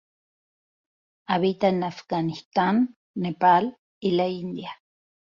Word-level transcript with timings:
Habita 1.27 1.67
en 1.69 1.83
Afganistán, 1.83 2.97
Nepal 3.13 3.77
y 3.99 4.13
la 4.13 4.27
India. 4.27 4.71